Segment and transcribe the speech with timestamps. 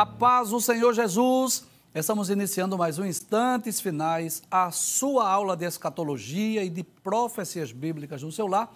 [0.00, 1.66] A paz do Senhor Jesus.
[1.94, 8.22] Estamos iniciando mais um Instantes Finais, a sua aula de escatologia e de profecias bíblicas
[8.22, 8.74] no seu lar.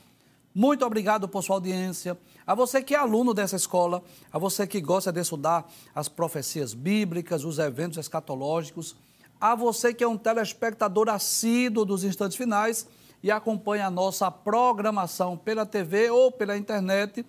[0.54, 2.18] Muito obrigado por sua audiência.
[2.46, 6.74] A você que é aluno dessa escola, a você que gosta de estudar as profecias
[6.74, 8.94] bíblicas, os eventos escatológicos,
[9.41, 12.86] a você que é um telespectador assíduo dos Instantes Finais
[13.22, 17.24] e acompanha a nossa programação pela TV ou pela internet.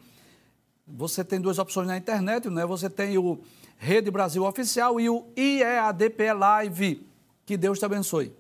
[0.86, 2.66] Você tem duas opções na internet, né?
[2.66, 3.40] Você tem o
[3.78, 7.08] Rede Brasil Oficial e o IEADP Live.
[7.46, 8.34] Que Deus te abençoe.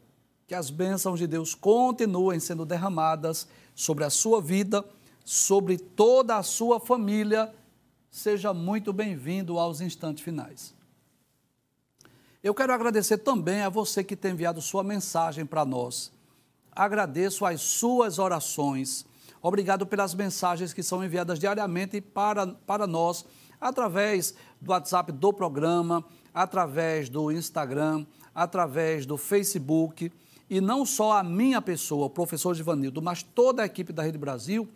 [0.47, 4.83] Que as bênçãos de Deus continuem sendo derramadas sobre a sua vida,
[5.23, 7.53] sobre toda a sua família.
[8.09, 10.73] Seja muito bem-vindo aos instantes finais.
[12.43, 16.11] Eu quero agradecer também a você que tem enviado sua mensagem para nós.
[16.71, 19.05] Agradeço as suas orações.
[19.41, 23.25] Obrigado pelas mensagens que são enviadas diariamente para, para nós
[23.59, 26.03] através do WhatsApp do programa,
[26.33, 30.11] através do Instagram, através do Facebook.
[30.49, 34.17] E não só a minha pessoa, o professor Givanildo, mas toda a equipe da Rede
[34.17, 34.67] Brasil,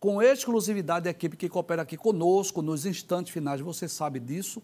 [0.00, 4.62] com exclusividade a equipe que coopera aqui conosco nos instantes finais, você sabe disso.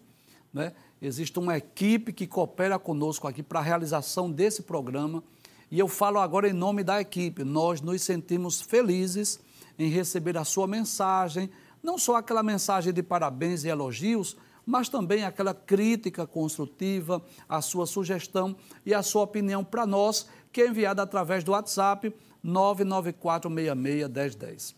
[0.53, 0.73] Né?
[1.01, 5.23] Existe uma equipe que coopera conosco aqui para a realização desse programa.
[5.69, 7.43] E eu falo agora em nome da equipe.
[7.43, 9.39] Nós nos sentimos felizes
[9.79, 11.49] em receber a sua mensagem,
[11.81, 17.85] não só aquela mensagem de parabéns e elogios, mas também aquela crítica construtiva, a sua
[17.85, 22.13] sugestão e a sua opinião para nós, que é enviada através do WhatsApp
[22.45, 24.75] 994661010.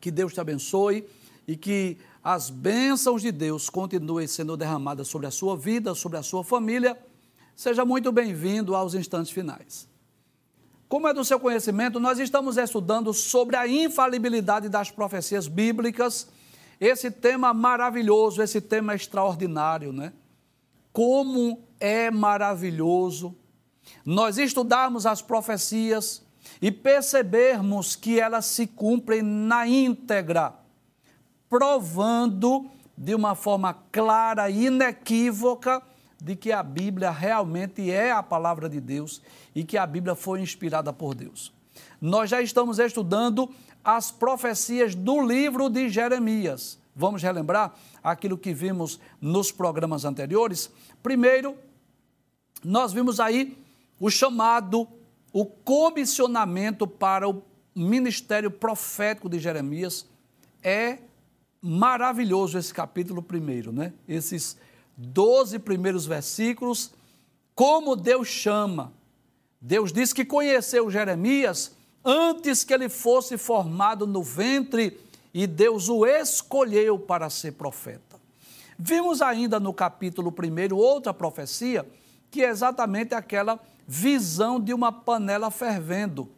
[0.00, 1.06] Que Deus te abençoe
[1.46, 6.22] e que as bênçãos de Deus continuem sendo derramadas sobre a sua vida, sobre a
[6.22, 6.98] sua família.
[7.54, 9.86] Seja muito bem-vindo aos instantes finais.
[10.88, 16.28] Como é do seu conhecimento, nós estamos estudando sobre a infalibilidade das profecias bíblicas.
[16.80, 20.12] Esse tema maravilhoso, esse tema extraordinário, né?
[20.92, 23.34] Como é maravilhoso
[24.04, 26.24] nós estudarmos as profecias
[26.62, 30.54] e percebermos que elas se cumprem na íntegra,
[31.48, 35.82] provando de uma forma clara e inequívoca
[36.22, 39.20] de que a Bíblia realmente é a palavra de Deus
[39.54, 41.52] e que a Bíblia foi inspirada por Deus.
[42.00, 43.50] Nós já estamos estudando
[43.84, 46.78] as profecias do livro de Jeremias.
[46.94, 50.70] Vamos relembrar aquilo que vimos nos programas anteriores?
[51.02, 51.56] Primeiro,
[52.64, 53.56] nós vimos aí
[54.00, 54.88] o chamado,
[55.32, 57.42] o comissionamento para o
[57.74, 60.06] ministério profético de Jeremias.
[60.62, 60.98] É
[61.60, 63.92] maravilhoso esse capítulo primeiro, né?
[64.08, 64.56] Esses
[64.96, 66.92] 12 primeiros versículos,
[67.54, 68.92] como Deus chama.
[69.60, 71.72] Deus diz que conheceu Jeremias
[72.04, 74.98] antes que ele fosse formado no ventre
[75.34, 78.16] e Deus o escolheu para ser profeta.
[78.78, 81.86] Vimos ainda no capítulo 1 outra profecia,
[82.30, 86.28] que é exatamente aquela visão de uma panela fervendo.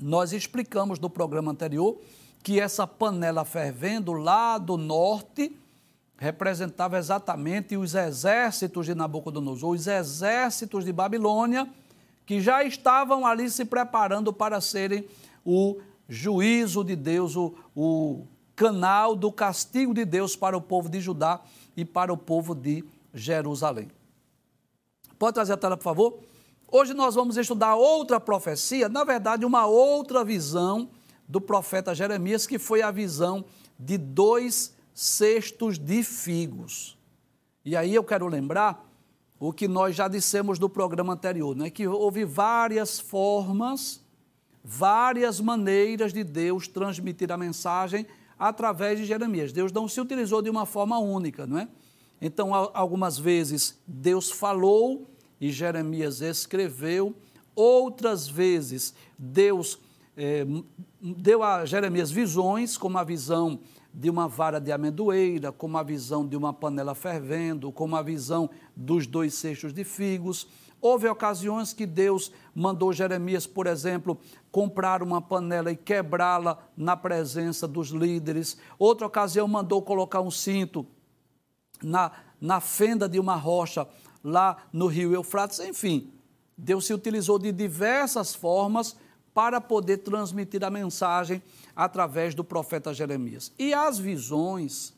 [0.00, 1.98] Nós explicamos no programa anterior
[2.42, 5.56] que essa panela fervendo lá do norte
[6.16, 11.68] representava exatamente os exércitos de Nabucodonosor, os exércitos de Babilônia,
[12.24, 15.06] que já estavam ali se preparando para serem
[15.44, 18.26] o juízo de Deus, o, o
[18.56, 21.40] canal do castigo de Deus para o povo de Judá
[21.76, 23.88] e para o povo de Jerusalém.
[25.18, 26.18] Pode trazer a tela, por favor?
[26.70, 30.88] Hoje nós vamos estudar outra profecia, na verdade, uma outra visão
[31.28, 33.44] do profeta Jeremias, que foi a visão
[33.78, 36.96] de dois cestos de figos.
[37.64, 38.88] E aí eu quero lembrar
[39.40, 41.68] o que nós já dissemos no programa anterior, né?
[41.68, 44.00] que houve várias formas,
[44.62, 48.06] várias maneiras de Deus transmitir a mensagem
[48.38, 49.52] através de Jeremias.
[49.52, 51.68] Deus não se utilizou de uma forma única, não é?
[52.20, 55.10] Então, algumas vezes Deus falou
[55.40, 57.14] e Jeremias escreveu,
[57.54, 59.78] outras vezes Deus
[60.16, 60.46] eh,
[61.00, 63.60] deu a Jeremias visões, como a visão
[63.94, 68.50] de uma vara de amendoeira, como a visão de uma panela fervendo, como a visão
[68.74, 70.48] dos dois cestos de figos.
[70.80, 74.18] Houve ocasiões que Deus mandou Jeremias, por exemplo,
[74.50, 78.58] comprar uma panela e quebrá-la na presença dos líderes.
[78.76, 80.84] Outra ocasião mandou colocar um cinto
[81.80, 82.10] na,
[82.40, 83.86] na fenda de uma rocha
[84.24, 85.60] lá no rio Eufrates.
[85.60, 86.12] Enfim,
[86.58, 88.96] Deus se utilizou de diversas formas
[89.34, 91.42] para poder transmitir a mensagem
[91.74, 93.52] através do profeta Jeremias.
[93.58, 94.94] E as visões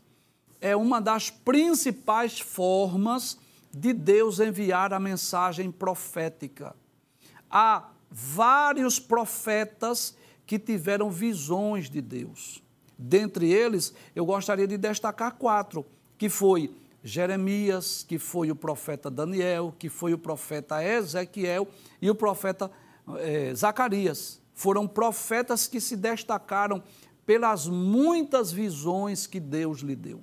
[0.60, 3.38] é uma das principais formas
[3.72, 6.76] de Deus enviar a mensagem profética.
[7.50, 10.14] Há vários profetas
[10.46, 12.62] que tiveram visões de Deus.
[12.98, 15.84] Dentre eles, eu gostaria de destacar quatro,
[16.16, 21.68] que foi Jeremias, que foi o profeta Daniel, que foi o profeta Ezequiel
[22.00, 22.70] e o profeta
[23.19, 24.41] eh, Zacarias.
[24.55, 26.82] Foram profetas que se destacaram
[27.25, 30.23] pelas muitas visões que Deus lhe deu.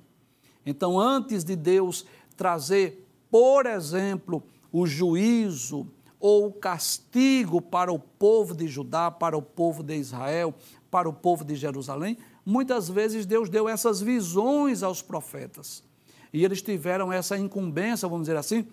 [0.66, 5.88] Então, antes de Deus trazer, por exemplo, o juízo
[6.20, 10.56] ou o castigo para o povo de Judá, para o povo de Israel,
[10.90, 15.84] para o povo de Jerusalém, muitas vezes Deus deu essas visões aos profetas.
[16.32, 18.66] E eles tiveram essa incumbência, vamos dizer assim,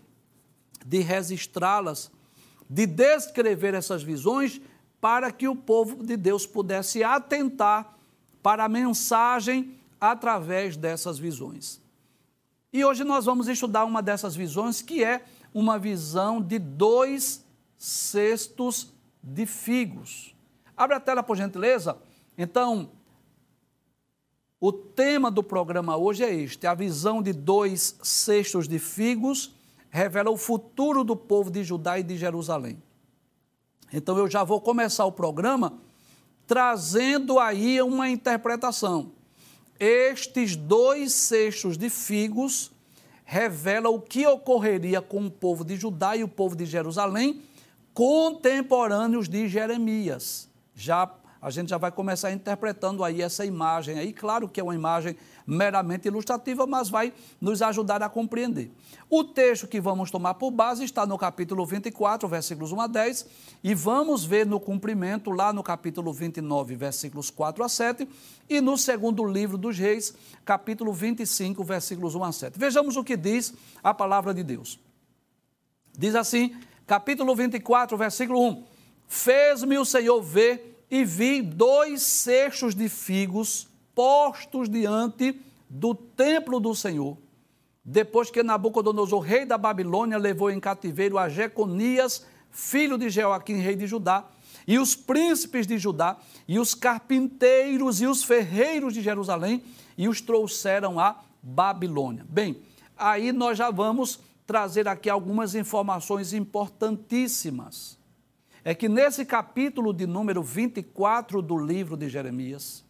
[0.87, 2.11] de registrá-las,
[2.71, 4.61] de descrever essas visões
[5.01, 7.99] para que o povo de Deus pudesse atentar
[8.41, 11.81] para a mensagem através dessas visões.
[12.73, 17.45] E hoje nós vamos estudar uma dessas visões, que é uma visão de dois
[17.77, 20.33] cestos de figos.
[20.77, 21.99] Abre a tela, por gentileza.
[22.39, 22.93] Então,
[24.61, 29.53] o tema do programa hoje é este: a visão de dois cestos de figos
[29.91, 32.81] revela o futuro do povo de Judá e de Jerusalém.
[33.93, 35.79] Então, eu já vou começar o programa
[36.47, 39.13] trazendo aí uma interpretação.
[39.79, 42.71] Estes dois cestos de figos
[43.25, 47.43] revelam o que ocorreria com o povo de Judá e o povo de Jerusalém,
[47.95, 51.07] contemporâneos de Jeremias, já
[51.43, 54.13] a gente já vai começar interpretando aí essa imagem aí.
[54.13, 55.17] Claro que é uma imagem
[55.47, 58.71] meramente ilustrativa, mas vai nos ajudar a compreender.
[59.09, 63.27] O texto que vamos tomar por base está no capítulo 24, versículos 1 a 10,
[63.65, 68.09] e vamos ver no cumprimento lá no capítulo 29, versículos 4 a 7,
[68.49, 70.15] e no segundo livro dos Reis,
[70.45, 72.59] capítulo 25, versículos 1 a 7.
[72.59, 74.79] Vejamos o que diz a palavra de Deus.
[75.97, 76.55] Diz assim,
[76.87, 78.65] capítulo 24, versículo 1:
[79.09, 86.75] Fez-me o Senhor ver e vi dois cestos de figos postos diante do templo do
[86.75, 87.17] Senhor.
[87.85, 93.77] Depois que Nabucodonosor, rei da Babilônia, levou em cativeiro a Jeconias, filho de Joaquim, rei
[93.77, 94.29] de Judá,
[94.67, 96.17] e os príncipes de Judá,
[96.47, 99.63] e os carpinteiros e os ferreiros de Jerusalém,
[99.97, 102.27] e os trouxeram a Babilônia.
[102.29, 102.61] Bem,
[102.97, 108.00] aí nós já vamos trazer aqui algumas informações importantíssimas
[108.65, 112.85] é que nesse capítulo de número 24 do livro de Jeremias,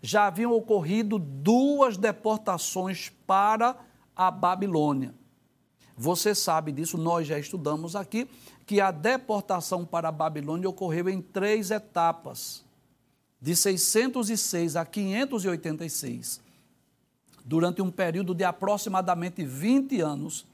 [0.00, 3.76] já haviam ocorrido duas deportações para
[4.14, 5.14] a Babilônia.
[5.96, 8.28] Você sabe disso, nós já estudamos aqui,
[8.66, 12.64] que a deportação para a Babilônia ocorreu em três etapas,
[13.40, 16.40] de 606 a 586,
[17.44, 20.46] durante um período de aproximadamente 20 anos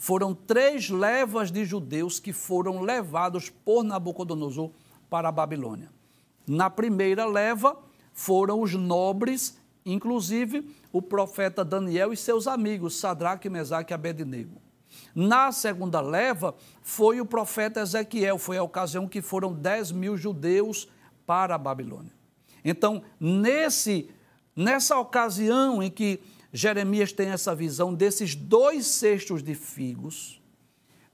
[0.00, 4.70] foram três levas de judeus que foram levados por Nabucodonosor
[5.10, 5.90] para a Babilônia.
[6.48, 7.78] Na primeira leva
[8.14, 14.62] foram os nobres, inclusive o profeta Daniel e seus amigos, Sadraque, Mesaque e Abednego.
[15.14, 20.88] Na segunda leva foi o profeta Ezequiel, foi a ocasião que foram 10 mil judeus
[21.26, 22.12] para a Babilônia.
[22.64, 24.08] Então, nesse,
[24.56, 26.20] nessa ocasião em que
[26.52, 30.40] Jeremias tem essa visão desses dois cestos de figos,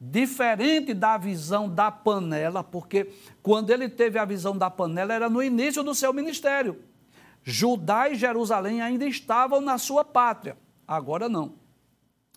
[0.00, 3.12] diferente da visão da panela, porque
[3.42, 6.80] quando ele teve a visão da panela era no início do seu ministério.
[7.44, 11.54] Judá e Jerusalém ainda estavam na sua pátria, agora não.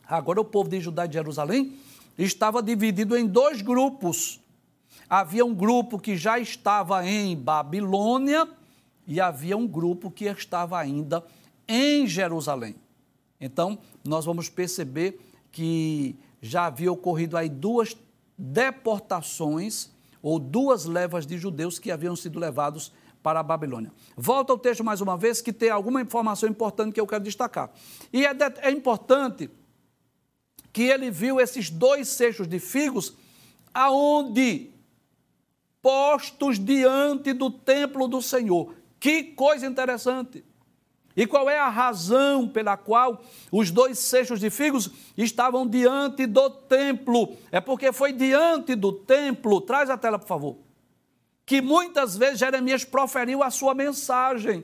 [0.06, 1.74] Agora o povo de Judá e Jerusalém
[2.18, 4.40] estava dividido em dois grupos.
[5.10, 8.48] Havia um grupo que já estava em Babilônia
[9.08, 11.24] e havia um grupo que estava ainda
[11.68, 12.76] em Jerusalém.
[13.40, 15.20] Então, nós vamos perceber
[15.52, 17.96] que já havia ocorrido aí duas
[18.38, 19.90] deportações
[20.22, 22.92] ou duas levas de judeus que haviam sido levados
[23.24, 23.92] para a Babilônia.
[24.16, 27.72] Volta ao texto mais uma vez, que tem alguma informação importante que eu quero destacar.
[28.12, 28.32] E é,
[28.62, 29.50] é importante
[30.72, 33.16] que ele viu esses dois seixos de figos
[33.74, 34.72] aonde
[35.82, 38.74] postos diante do templo do Senhor.
[39.00, 40.44] Que coisa interessante.
[41.20, 43.22] E qual é a razão pela qual
[43.52, 47.36] os dois cestos de figos estavam diante do templo?
[47.52, 50.56] É porque foi diante do templo, traz a tela, por favor,
[51.46, 54.64] que muitas vezes Jeremias proferiu a sua mensagem.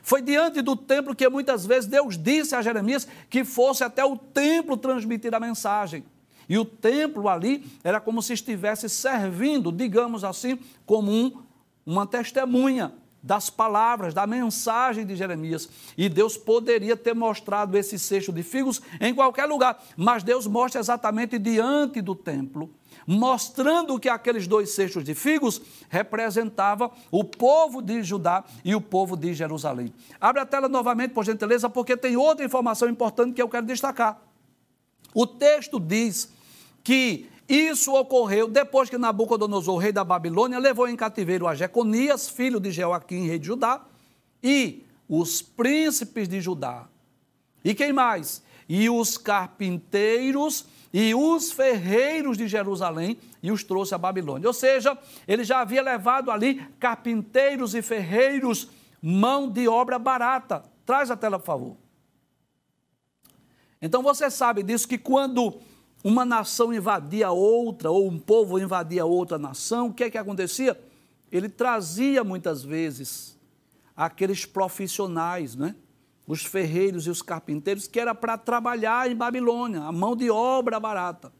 [0.00, 4.16] Foi diante do templo que muitas vezes Deus disse a Jeremias que fosse até o
[4.16, 6.04] templo transmitir a mensagem.
[6.48, 11.42] E o templo ali era como se estivesse servindo, digamos assim, como um,
[11.84, 12.92] uma testemunha
[13.26, 15.68] das palavras, da mensagem de Jeremias.
[15.98, 20.80] E Deus poderia ter mostrado esse cesto de figos em qualquer lugar, mas Deus mostra
[20.80, 22.70] exatamente diante do templo,
[23.04, 29.16] mostrando que aqueles dois cestos de figos representavam o povo de Judá e o povo
[29.16, 29.92] de Jerusalém.
[30.20, 34.22] Abre a tela novamente, por gentileza, porque tem outra informação importante que eu quero destacar.
[35.12, 36.32] O texto diz
[36.84, 42.58] que isso ocorreu depois que Nabucodonosor, rei da Babilônia, levou em cativeiro a Jeconias, filho
[42.58, 43.84] de Jeoaquim, rei de Judá,
[44.42, 46.88] e os príncipes de Judá.
[47.64, 48.42] E quem mais?
[48.68, 54.48] E os carpinteiros e os ferreiros de Jerusalém e os trouxe à Babilônia.
[54.48, 54.96] Ou seja,
[55.28, 58.68] ele já havia levado ali carpinteiros e ferreiros,
[59.02, 60.64] mão de obra barata.
[60.84, 61.76] Traz a tela, por favor.
[63.80, 65.60] Então você sabe disso que quando
[66.06, 70.80] uma nação invadia outra, ou um povo invadia outra nação, o que é que acontecia?
[71.32, 73.36] Ele trazia muitas vezes
[73.96, 75.74] aqueles profissionais, né?
[76.24, 80.78] os ferreiros e os carpinteiros, que era para trabalhar em Babilônia, a mão de obra
[80.78, 81.32] barata.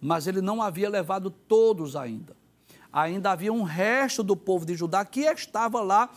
[0.00, 2.36] Mas ele não havia levado todos ainda.
[2.92, 6.10] Ainda havia um resto do povo de Judá que estava lá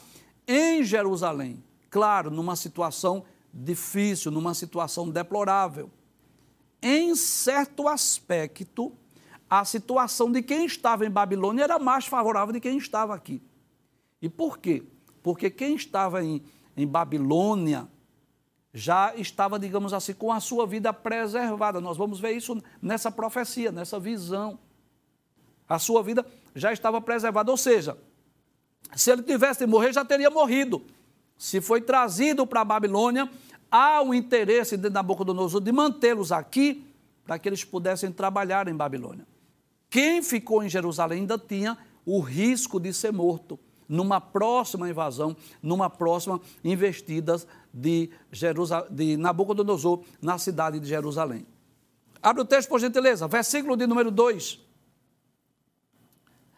[0.47, 1.63] em Jerusalém.
[1.89, 5.89] Claro, numa situação difícil, numa situação deplorável.
[6.83, 8.93] Em certo aspecto,
[9.49, 13.41] a situação de quem estava em Babilônia era mais favorável de quem estava aqui.
[14.21, 14.83] E por quê?
[15.23, 16.43] Porque quem estava em
[16.75, 17.87] em Babilônia,
[18.73, 21.79] já estava, digamos assim, com a sua vida preservada.
[21.79, 24.57] Nós vamos ver isso nessa profecia, nessa visão.
[25.69, 26.25] A sua vida
[26.55, 27.97] já estava preservada, ou seja,
[28.95, 30.83] se ele tivesse de morrer, já teria morrido.
[31.37, 33.29] Se foi trazido para a Babilônia,
[33.73, 36.85] há o interesse de Nabucodonosor de mantê-los aqui
[37.25, 39.25] para que eles pudessem trabalhar em Babilônia.
[39.89, 41.75] Quem ficou em Jerusalém ainda tinha
[42.05, 47.41] o risco de ser morto numa próxima invasão, numa próxima investida
[47.73, 48.11] de,
[48.91, 51.45] de Nabucodonosor na cidade de Jerusalém.
[52.21, 54.59] Abre o texto, por gentileza, versículo de número 2.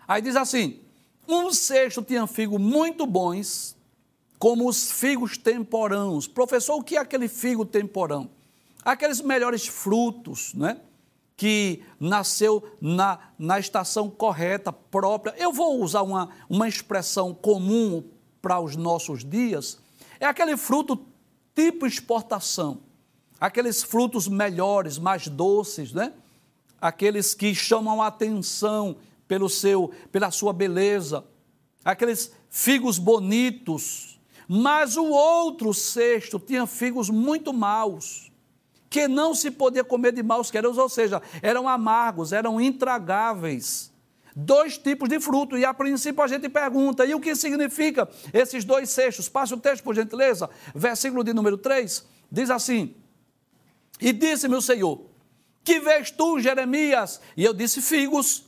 [0.07, 0.81] Aí diz assim:
[1.27, 3.75] Um sexto tinha figos muito bons,
[4.45, 6.27] como os figos temporãos.
[6.27, 8.29] Professor, o que é aquele figo temporão?
[8.83, 10.79] Aqueles melhores frutos, né?
[11.35, 15.33] que nasceu na, na estação correta, própria.
[15.35, 18.03] Eu vou usar uma, uma expressão comum
[18.39, 19.79] para os nossos dias.
[20.19, 21.03] É aquele fruto
[21.55, 22.81] tipo exportação.
[23.39, 26.13] Aqueles frutos melhores, mais doces, né?
[26.79, 28.95] Aqueles que chamam a atenção
[29.27, 31.25] pelo seu, pela sua beleza.
[31.83, 34.14] Aqueles figos bonitos.
[34.47, 38.31] Mas o outro cesto tinha figos muito maus
[38.89, 43.91] que não se podia comer de maus queros, ou seja, eram amargos, eram intragáveis.
[44.33, 48.63] Dois tipos de fruto, e a princípio a gente pergunta, e o que significa esses
[48.63, 49.27] dois seixos?
[49.29, 52.95] Passe o texto, por gentileza, versículo de número 3, diz assim:
[53.99, 55.01] E disse-me o Senhor,
[55.63, 57.21] que vês tu, Jeremias?
[57.35, 58.45] E eu disse: figos,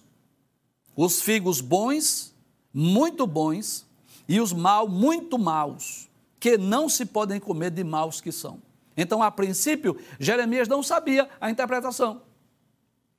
[0.95, 2.35] os figos bons,
[2.73, 3.86] muito bons,
[4.27, 8.61] e os maus, muito maus, que não se podem comer de maus que são.
[8.95, 12.21] Então, a princípio, Jeremias não sabia a interpretação.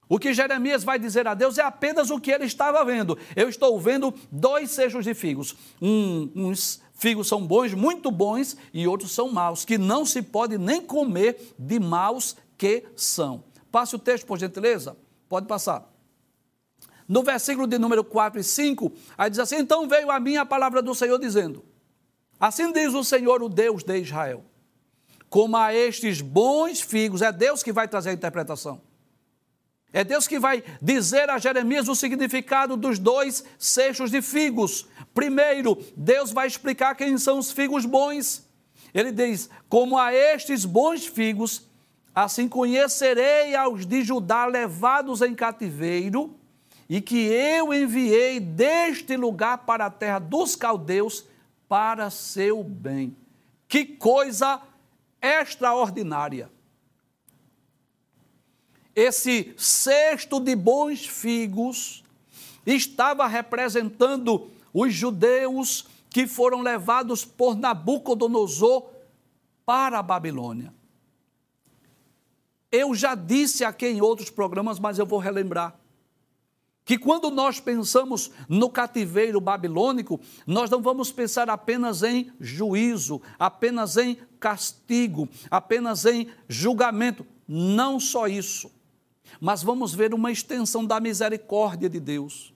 [0.09, 3.17] O que Jeremias vai dizer a Deus é apenas o que ele estava vendo.
[3.37, 5.55] Eu estou vendo dois seixos de figos.
[5.81, 10.57] Um, uns figos são bons, muito bons, e outros são maus, que não se pode
[10.57, 13.45] nem comer de maus que são.
[13.71, 14.97] Passe o texto, por gentileza.
[15.29, 15.87] Pode passar.
[17.09, 20.45] No versículo de número 4 e 5, aí diz assim: Então veio a mim a
[20.45, 21.65] palavra do Senhor dizendo:
[22.38, 24.45] Assim diz o Senhor, o Deus de Israel
[25.29, 27.23] como a estes bons figos.
[27.23, 28.81] É Deus que vai trazer a interpretação.
[29.93, 34.87] É Deus que vai dizer a Jeremias o significado dos dois seixos de figos.
[35.15, 38.47] Primeiro, Deus vai explicar quem são os figos bons.
[38.93, 41.67] Ele diz: Como a estes bons figos,
[42.15, 46.38] assim conhecerei aos de Judá levados em cativeiro,
[46.88, 51.25] e que eu enviei deste lugar para a terra dos caldeus
[51.68, 53.14] para seu bem.
[53.68, 54.62] Que coisa
[55.21, 56.50] extraordinária.
[58.97, 62.02] Esse cesto de bons figos
[62.66, 68.87] estava representando os judeus que foram levados por Nabucodonosor
[69.64, 70.73] para a Babilônia.
[72.73, 75.78] Eu já disse aqui em outros programas, mas eu vou relembrar
[76.88, 83.99] que quando nós pensamos no cativeiro babilônico, nós não vamos pensar apenas em juízo, apenas
[83.99, 87.26] em castigo, apenas em julgamento.
[87.47, 88.73] Não só isso,
[89.38, 92.54] mas vamos ver uma extensão da misericórdia de Deus.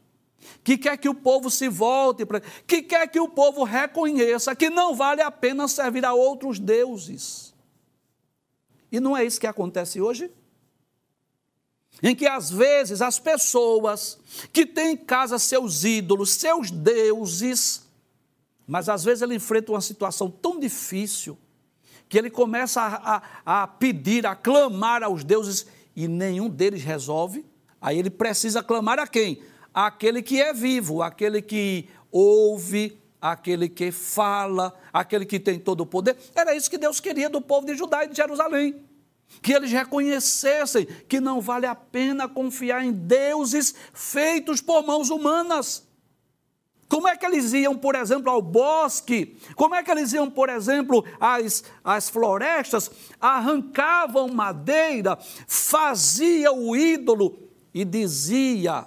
[0.64, 2.40] Que quer que o povo se volte para.
[2.40, 7.54] Que quer que o povo reconheça que não vale a pena servir a outros deuses.
[8.90, 10.30] E não é isso que acontece hoje?
[12.02, 14.18] Em que às vezes as pessoas
[14.52, 17.88] que têm em casa seus ídolos, seus deuses,
[18.66, 21.36] mas às vezes ele enfrenta uma situação tão difícil
[22.08, 27.44] que ele começa a, a, a pedir, a clamar aos deuses e nenhum deles resolve,
[27.80, 29.42] aí ele precisa clamar a quem?
[29.72, 35.86] Aquele que é vivo, aquele que ouve, aquele que fala, aquele que tem todo o
[35.86, 36.16] poder.
[36.34, 38.84] Era isso que Deus queria do povo de Judá e de Jerusalém.
[39.40, 45.86] Que eles reconhecessem que não vale a pena confiar em deuses feitos por mãos humanas.
[46.92, 49.34] Como é que eles iam, por exemplo, ao bosque?
[49.56, 52.90] Como é que eles iam, por exemplo, às, às florestas?
[53.18, 58.84] Arrancavam madeira, fazia o ídolo e dizia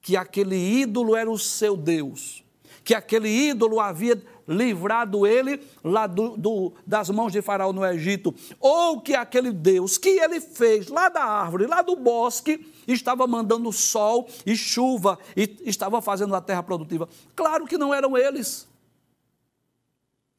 [0.00, 2.44] que aquele ídolo era o seu Deus,
[2.82, 8.34] que aquele ídolo havia livrado ele lá do, do, das mãos de Faraó no Egito,
[8.60, 13.72] ou que aquele Deus que ele fez lá da árvore, lá do bosque, estava mandando
[13.72, 17.08] sol e chuva e estava fazendo a terra produtiva.
[17.34, 18.68] Claro que não eram eles.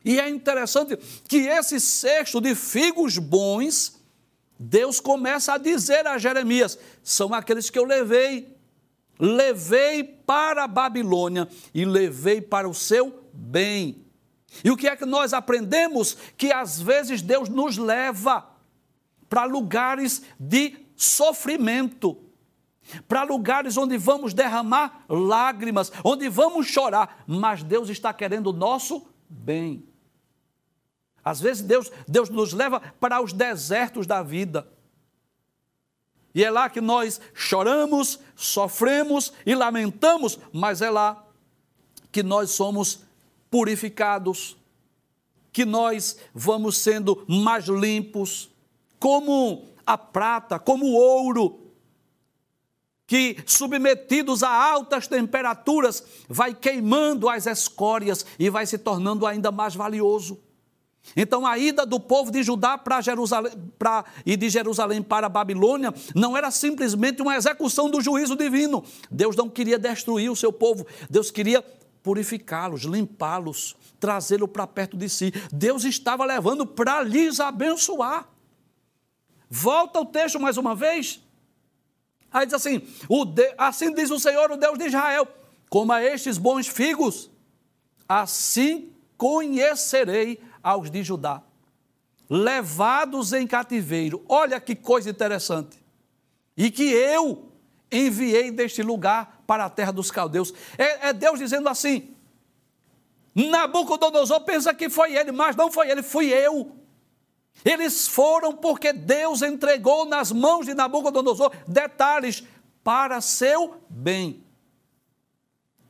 [0.04, 0.98] E é interessante
[1.28, 4.00] que esse cesto de figos bons,
[4.60, 8.54] Deus começa a dizer a Jeremias: são aqueles que eu levei.
[9.18, 14.06] Levei para a Babilônia e levei para o seu bem.
[14.64, 16.18] E o que é que nós aprendemos?
[16.38, 18.48] Que às vezes Deus nos leva
[19.30, 22.18] para lugares de sofrimento,
[23.08, 29.06] para lugares onde vamos derramar lágrimas, onde vamos chorar, mas Deus está querendo o nosso
[29.28, 29.84] bem.
[31.24, 34.68] Às vezes Deus, Deus nos leva para os desertos da vida.
[36.36, 41.26] E é lá que nós choramos, sofremos e lamentamos, mas é lá
[42.12, 43.05] que nós somos
[43.56, 44.58] purificados,
[45.54, 48.50] que nós vamos sendo mais limpos,
[49.00, 51.62] como a prata, como o ouro,
[53.08, 59.74] que submetidos a altas temperaturas vai queimando as escórias e vai se tornando ainda mais
[59.74, 60.38] valioso.
[61.16, 65.30] Então a ida do povo de Judá para Jerusalém pra, e de Jerusalém para a
[65.30, 68.84] Babilônia não era simplesmente uma execução do juízo divino.
[69.10, 71.64] Deus não queria destruir o seu povo, Deus queria
[72.06, 75.34] purificá-los, limpá-los, trazê-lo para perto de si.
[75.52, 78.30] Deus estava levando para lhes abençoar.
[79.50, 81.20] Volta o texto mais uma vez.
[82.32, 82.78] Aí diz assim:
[83.34, 85.28] de, assim diz o Senhor, o Deus de Israel:
[85.68, 87.32] como a estes bons figos,
[88.08, 91.42] assim conhecerei aos de Judá,
[92.30, 94.24] levados em cativeiro.
[94.30, 95.84] Olha que coisa interessante.
[96.56, 97.52] E que eu
[97.92, 100.54] enviei deste lugar para a terra dos caldeus.
[100.78, 102.16] É, é Deus dizendo assim:
[103.34, 106.76] Nabucodonosor pensa que foi ele, mas não foi ele, fui eu.
[107.64, 112.44] Eles foram porque Deus entregou nas mãos de Nabucodonosor detalhes
[112.84, 114.44] para seu bem.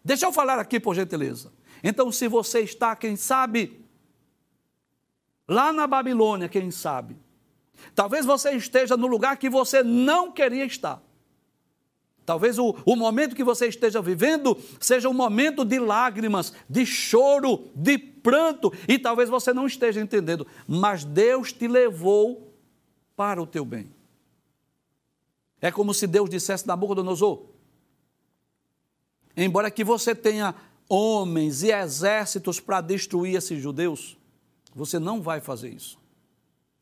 [0.03, 1.51] Deixa eu falar aqui, por gentileza.
[1.83, 3.83] Então, se você está, quem sabe,
[5.47, 7.17] lá na Babilônia, quem sabe,
[7.93, 11.01] talvez você esteja no lugar que você não queria estar.
[12.25, 17.69] Talvez o, o momento que você esteja vivendo seja um momento de lágrimas, de choro,
[17.75, 22.51] de pranto, e talvez você não esteja entendendo, mas Deus te levou
[23.15, 23.93] para o teu bem.
[25.61, 27.43] É como se Deus dissesse Nabucodonosor:
[29.37, 30.55] embora que você tenha
[30.89, 34.17] homens e exércitos para destruir esses judeus,
[34.73, 35.97] você não vai fazer isso.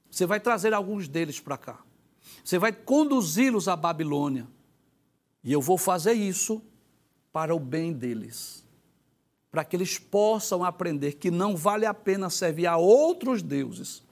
[0.10, 1.79] Você vai trazer alguns deles para cá.
[2.43, 4.47] Você vai conduzi-los à Babilônia.
[5.43, 6.62] E eu vou fazer isso
[7.32, 8.63] para o bem deles,
[9.51, 14.03] para que eles possam aprender que não vale a pena servir a outros deuses.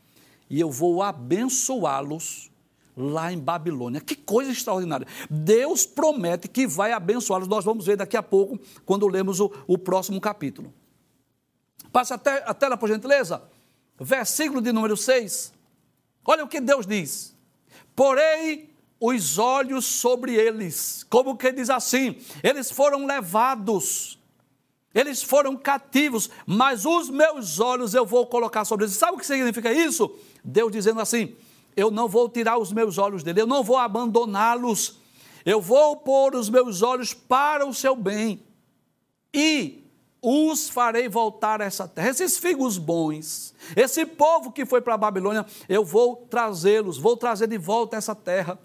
[0.50, 2.52] E eu vou abençoá-los
[2.96, 4.02] lá em Babilônia.
[4.02, 5.08] Que coisa extraordinária.
[5.30, 7.48] Deus promete que vai abençoá-los.
[7.48, 10.74] Nós vamos ver daqui a pouco, quando lemos o, o próximo capítulo.
[11.92, 13.42] Passa até a tela, por gentileza.
[14.00, 15.54] Versículo de número 6.
[16.26, 17.36] Olha o que Deus diz.
[17.96, 18.71] Porém,
[19.02, 21.04] os olhos sobre eles.
[21.10, 22.16] Como que diz assim?
[22.44, 24.20] Eles foram levados,
[24.94, 28.96] eles foram cativos, mas os meus olhos eu vou colocar sobre eles.
[28.96, 30.16] Sabe o que significa isso?
[30.44, 31.36] Deus dizendo assim:
[31.76, 35.00] eu não vou tirar os meus olhos dele, eu não vou abandoná-los,
[35.44, 38.44] eu vou pôr os meus olhos para o seu bem
[39.34, 39.84] e
[40.22, 42.10] os farei voltar a essa terra.
[42.10, 47.48] Esses figos bons, esse povo que foi para a Babilônia, eu vou trazê-los, vou trazer
[47.48, 48.60] de volta essa terra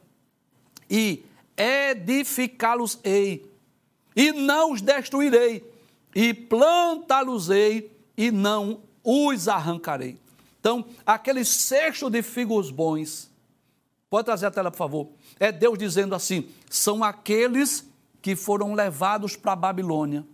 [0.88, 1.25] e
[1.57, 3.51] edificá-los-ei,
[4.14, 5.68] e não os destruirei,
[6.14, 10.18] e plantá-los-ei, e não os arrancarei.
[10.61, 13.31] Então, aquele cesto de figos bons,
[14.11, 17.87] pode trazer a tela, por favor, é Deus dizendo assim: são aqueles
[18.20, 20.27] que foram levados para a Babilônia,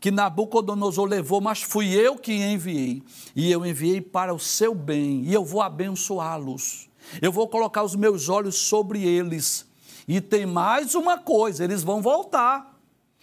[0.00, 3.02] que Nabucodonosor levou, mas fui eu que enviei,
[3.36, 6.88] e eu enviei para o seu bem, e eu vou abençoá-los
[7.20, 9.66] Eu vou colocar os meus olhos sobre eles.
[10.10, 12.76] E tem mais uma coisa: eles vão voltar.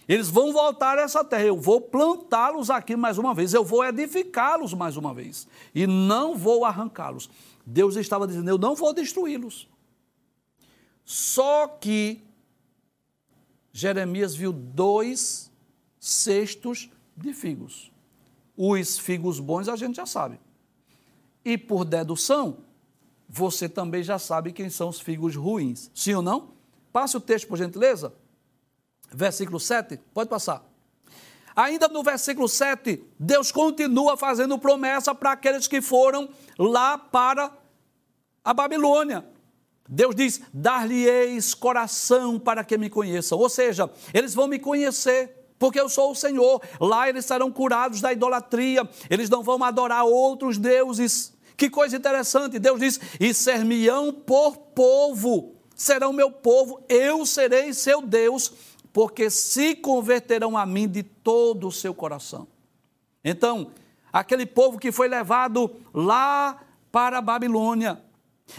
[0.08, 1.44] Eles vão voltar a essa terra.
[1.44, 3.52] Eu vou plantá-los aqui mais uma vez.
[3.52, 5.46] Eu vou edificá-los mais uma vez.
[5.74, 7.28] E não vou arrancá-los.
[7.66, 9.68] Deus estava dizendo: Eu não vou destruí-los.
[11.04, 12.22] Só que
[13.70, 15.52] Jeremias viu dois
[16.00, 17.92] cestos de figos.
[18.56, 20.40] Os figos bons a gente já sabe.
[21.44, 22.60] E por dedução,
[23.28, 25.90] você também já sabe quem são os figos ruins.
[25.94, 26.57] Sim ou não?
[26.92, 28.12] Passe o texto, por gentileza.
[29.12, 30.64] Versículo 7, pode passar.
[31.56, 37.52] Ainda no versículo 7, Deus continua fazendo promessa para aqueles que foram lá para
[38.44, 39.26] a Babilônia.
[39.88, 43.38] Deus diz: Dar-lhe-eis coração para que me conheçam.
[43.38, 46.62] Ou seja, eles vão me conhecer porque eu sou o Senhor.
[46.80, 51.36] Lá eles serão curados da idolatria, eles não vão adorar outros deuses.
[51.56, 58.02] Que coisa interessante, Deus diz: e ser-me-ão por povo, serão meu povo, eu serei seu
[58.02, 58.52] Deus,
[58.92, 62.48] porque se converterão a mim de todo o seu coração.
[63.24, 63.70] Então,
[64.12, 66.60] aquele povo que foi levado lá
[66.90, 68.02] para a Babilônia,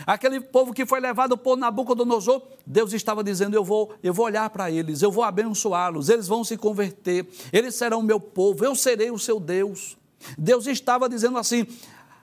[0.05, 4.47] Aquele povo que foi levado por Nabucodonosor, Deus estava dizendo: Eu vou, eu vou olhar
[4.51, 9.10] para eles, eu vou abençoá-los, eles vão se converter, eles serão meu povo, eu serei
[9.10, 9.97] o seu Deus.
[10.38, 11.65] Deus estava dizendo assim: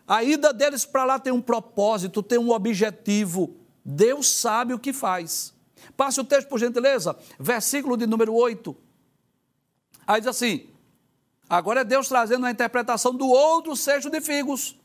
[0.06, 3.56] a ida deles para lá tem um propósito, tem um objetivo.
[3.88, 5.54] Deus sabe o que faz.
[5.96, 8.76] Passe o texto, por gentileza, versículo de número 8.
[10.06, 10.68] Aí diz assim:
[11.48, 14.76] agora é Deus trazendo a interpretação do outro cesto de figos,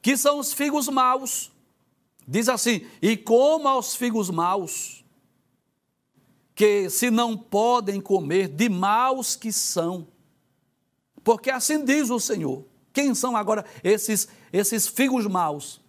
[0.00, 1.52] que são os figos maus
[2.30, 5.02] Diz assim: e coma aos figos maus,
[6.54, 10.06] que se não podem comer, de maus que são.
[11.24, 12.66] Porque assim diz o Senhor.
[12.92, 15.80] Quem são agora esses, esses figos maus?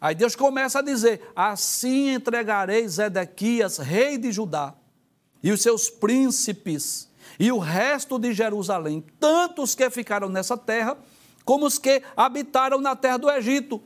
[0.00, 4.74] Aí Deus começa a dizer: Assim entregarei Zedequias, rei de Judá,
[5.42, 10.96] e os seus príncipes, e o resto de Jerusalém, tanto os que ficaram nessa terra,
[11.44, 13.82] como os que habitaram na terra do Egito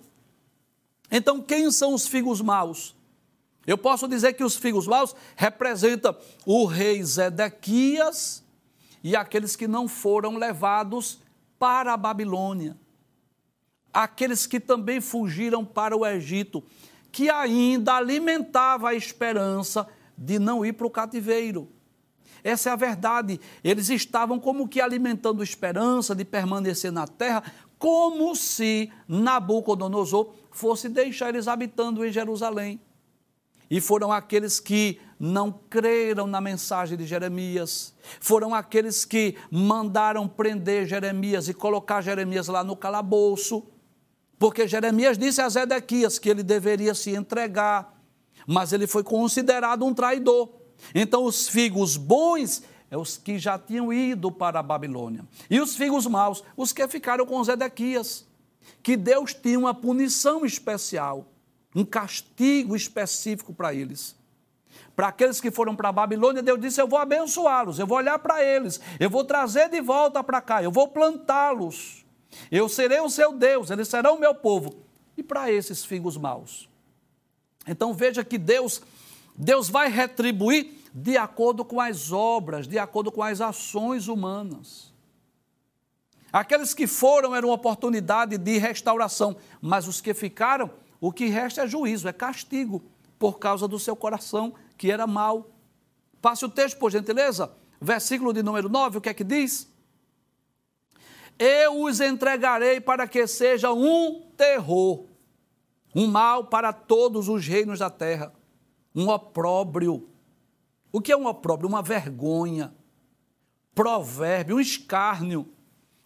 [1.10, 2.94] então, quem são os figos maus?
[3.66, 8.42] Eu posso dizer que os figos maus representam o rei Zedequias
[9.02, 11.18] e aqueles que não foram levados
[11.58, 12.76] para a Babilônia.
[13.92, 16.62] Aqueles que também fugiram para o Egito,
[17.10, 21.68] que ainda alimentava a esperança de não ir para o cativeiro.
[22.42, 23.40] Essa é a verdade.
[23.62, 27.42] Eles estavam como que alimentando esperança de permanecer na terra,
[27.78, 32.80] como se Nabucodonosor fosse deixar eles habitando em Jerusalém.
[33.70, 40.86] E foram aqueles que não creram na mensagem de Jeremias, foram aqueles que mandaram prender
[40.86, 43.64] Jeremias e colocar Jeremias lá no calabouço,
[44.40, 48.02] porque Jeremias disse a Zedequias que ele deveria se entregar,
[48.46, 50.48] mas ele foi considerado um traidor.
[50.94, 55.76] Então, os figos bons é os que já tinham ido para a Babilônia, e os
[55.76, 58.26] figos maus, os que ficaram com Zedequias
[58.82, 61.26] que Deus tinha uma punição especial,
[61.76, 64.16] um castigo específico para eles.
[64.96, 68.18] Para aqueles que foram para a Babilônia, Deus disse: Eu vou abençoá-los, eu vou olhar
[68.18, 71.99] para eles, eu vou trazer de volta para cá, eu vou plantá-los,
[72.50, 74.74] eu serei o seu Deus, eles serão o meu povo.
[75.16, 76.68] E para esses figos maus?
[77.66, 78.82] Então veja que Deus,
[79.36, 84.90] Deus vai retribuir de acordo com as obras, de acordo com as ações humanas.
[86.32, 91.66] Aqueles que foram eram oportunidade de restauração, mas os que ficaram, o que resta é
[91.66, 92.82] juízo, é castigo,
[93.18, 95.50] por causa do seu coração que era mau.
[96.22, 97.52] Passe o texto, por gentileza.
[97.80, 99.69] Versículo de número 9, o que é que diz?
[101.40, 105.06] Eu os entregarei para que seja um terror,
[105.94, 108.32] um mal para todos os reinos da terra,
[108.94, 110.08] um opróbrio.
[110.92, 111.68] O que é um opróbrio?
[111.68, 112.72] Uma vergonha,
[113.74, 115.48] provérbio, um escárnio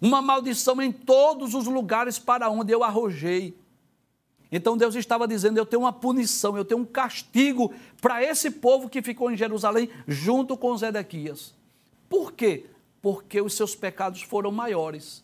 [0.04, 3.56] uma maldição em todos os lugares para onde eu arrojei.
[4.52, 8.88] Então Deus estava dizendo: eu tenho uma punição, eu tenho um castigo para esse povo
[8.88, 11.54] que ficou em Jerusalém junto com Zedequias.
[12.08, 12.66] Por quê?
[13.00, 15.23] Porque os seus pecados foram maiores.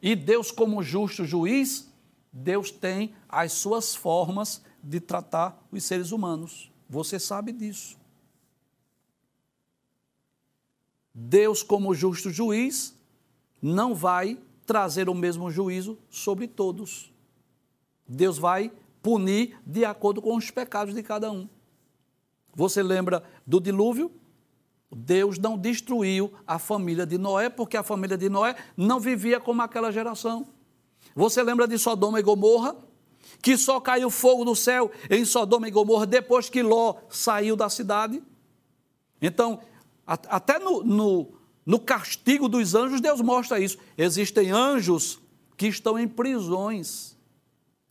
[0.00, 1.90] E Deus, como justo juiz,
[2.32, 6.70] Deus tem as suas formas de tratar os seres humanos.
[6.88, 7.96] Você sabe disso.
[11.14, 12.94] Deus, como justo juiz,
[13.62, 17.12] não vai trazer o mesmo juízo sobre todos.
[18.06, 18.70] Deus vai
[19.02, 21.48] punir de acordo com os pecados de cada um.
[22.54, 24.10] Você lembra do dilúvio?
[24.94, 29.62] Deus não destruiu a família de Noé, porque a família de Noé não vivia como
[29.62, 30.46] aquela geração.
[31.14, 32.76] Você lembra de Sodoma e Gomorra?
[33.42, 37.68] que só caiu fogo do céu em Sodoma e Gomorra depois que Ló saiu da
[37.68, 38.22] cidade?
[39.20, 39.60] Então,
[40.06, 41.32] até no, no,
[41.64, 43.78] no castigo dos anjos, Deus mostra isso.
[43.96, 45.18] Existem anjos
[45.56, 47.16] que estão em prisões.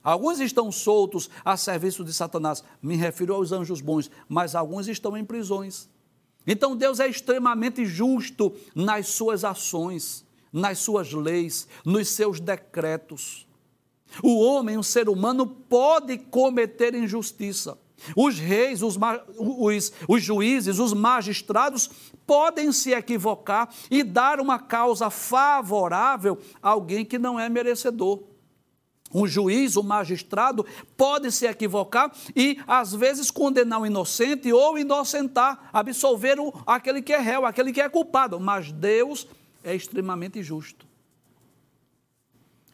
[0.04, 5.18] Alguns estão soltos a serviço de Satanás, me refiro aos anjos bons, mas alguns estão
[5.18, 5.90] em prisões.
[6.46, 13.48] Então Deus é extremamente justo nas suas ações, nas suas leis, nos seus decretos.
[14.24, 17.78] O homem, o ser humano, pode cometer injustiça.
[18.16, 18.98] Os reis, os,
[19.38, 21.90] os, os, juízes, os magistrados
[22.26, 28.35] podem se equivocar e dar uma causa favorável a alguém que não é merecedor.
[29.16, 30.66] Um juiz, um magistrado,
[30.98, 37.14] pode se equivocar e, às vezes, condenar o inocente ou inocentar, absolver o, aquele que
[37.14, 38.38] é réu, aquele que é culpado.
[38.42, 39.26] Mas Deus
[39.64, 40.86] é extremamente justo.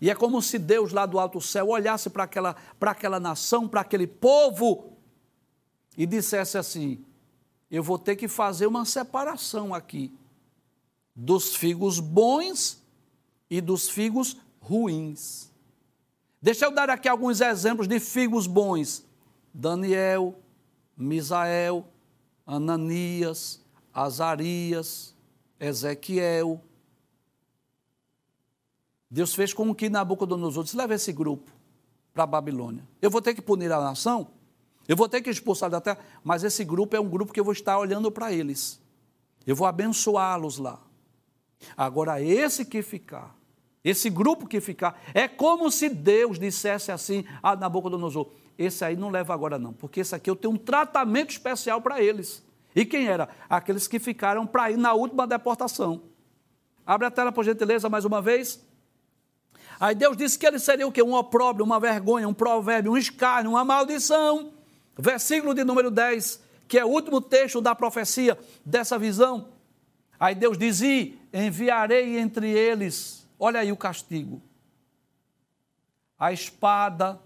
[0.02, 3.82] E é como se Deus lá do alto céu olhasse para aquela, aquela nação, para
[3.82, 4.98] aquele povo
[5.96, 7.06] e dissesse assim:
[7.70, 10.12] Eu vou ter que fazer uma separação aqui
[11.16, 12.82] dos figos bons
[13.48, 15.51] e dos figos ruins.
[16.42, 19.06] Deixa eu dar aqui alguns exemplos de figos bons:
[19.54, 20.40] Daniel,
[20.98, 21.86] Misael,
[22.46, 23.62] Ananias,
[23.94, 25.16] Azarias,
[25.60, 26.60] Ezequiel.
[29.10, 31.52] Deus fez com que Nabucodonosor disse: leve esse grupo
[32.14, 32.84] para a Babilônia.
[33.02, 34.28] Eu vou ter que punir a nação,
[34.88, 37.44] eu vou ter que expulsar da terra, mas esse grupo é um grupo que eu
[37.44, 38.82] vou estar olhando para eles.
[39.46, 40.80] Eu vou abençoá-los lá.
[41.78, 43.36] Agora, esse que ficar,
[43.84, 49.10] esse grupo que ficar, é como se Deus dissesse assim a Nabucodonosor: esse aí não
[49.10, 52.44] leva agora não, porque esse aqui eu tenho um tratamento especial para eles.
[52.76, 53.28] E quem era?
[53.50, 56.04] Aqueles que ficaram para ir na última deportação.
[56.86, 58.64] Abre a tela, por gentileza, mais uma vez.
[59.80, 61.02] Aí Deus disse que ele seria o quê?
[61.02, 64.54] Um opróbrio, uma vergonha, um provérbio, um escárnio, uma maldição.
[64.98, 69.50] Versículo de número 10, que é o último texto da profecia dessa visão.
[70.20, 74.40] Aí Deus diz: E enviarei entre eles Olha aí o castigo.
[76.20, 77.20] A espada,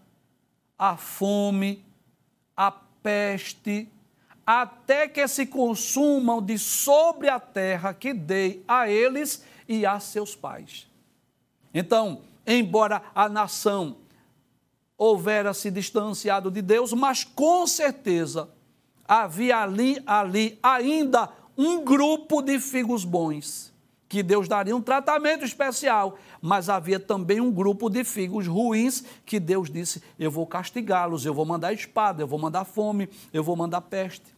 [0.80, 1.84] a fome,
[2.56, 3.90] a peste,
[4.48, 10.34] até que se consumam de sobre a terra que dei a eles e a seus
[10.34, 10.88] pais.
[11.74, 13.98] Então, embora a nação
[14.98, 18.50] houvera se distanciado de Deus, mas com certeza
[19.06, 23.75] havia ali, ali ainda um grupo de figos bons
[24.08, 29.40] que Deus daria um tratamento especial, mas havia também um grupo de figos ruins que
[29.40, 33.56] Deus disse: Eu vou castigá-los, eu vou mandar espada, eu vou mandar fome, eu vou
[33.56, 34.36] mandar peste.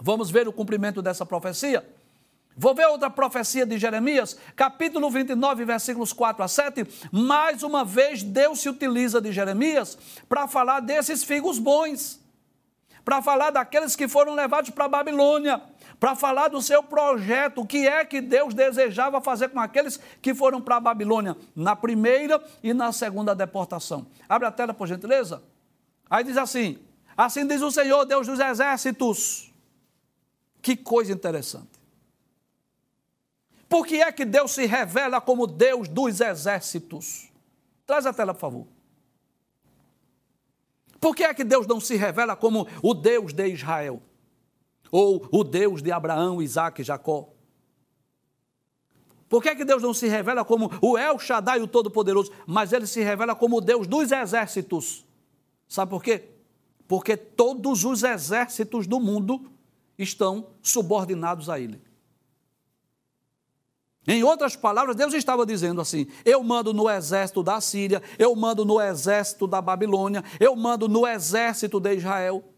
[0.00, 1.84] Vamos ver o cumprimento dessa profecia?
[2.56, 6.86] Vou ver outra profecia de Jeremias, capítulo 29, versículos 4 a 7.
[7.10, 9.98] Mais uma vez, Deus se utiliza de Jeremias
[10.28, 12.20] para falar desses figos bons,
[13.04, 15.60] para falar daqueles que foram levados para a Babilônia
[16.04, 20.34] para falar do seu projeto, o que é que Deus desejava fazer com aqueles que
[20.34, 24.06] foram para a Babilônia na primeira e na segunda deportação.
[24.28, 25.42] Abre a tela, por gentileza.
[26.10, 26.78] Aí diz assim:
[27.16, 29.50] Assim diz o Senhor, Deus dos exércitos.
[30.60, 31.80] Que coisa interessante.
[33.66, 37.32] Por que é que Deus se revela como Deus dos exércitos?
[37.86, 38.66] Traz a tela, por favor.
[41.00, 44.02] Por que é que Deus não se revela como o Deus de Israel?
[44.96, 47.28] Ou o Deus de Abraão, Isaac e Jacó?
[49.28, 52.72] Por que, é que Deus não se revela como o El Shaddai, o Todo-Poderoso, mas
[52.72, 55.04] ele se revela como o Deus dos exércitos?
[55.66, 56.28] Sabe por quê?
[56.86, 59.50] Porque todos os exércitos do mundo
[59.98, 61.82] estão subordinados a ele.
[64.06, 68.64] Em outras palavras, Deus estava dizendo assim: eu mando no exército da Síria, eu mando
[68.64, 72.53] no exército da Babilônia, eu mando no exército de Israel.